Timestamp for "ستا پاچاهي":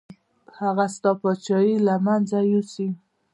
0.95-1.75